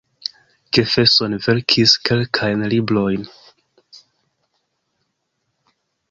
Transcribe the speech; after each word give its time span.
Jefferson 0.75 1.35
verkis 1.47 1.91
kelkajn 2.07 2.63
librojn. 2.71 3.27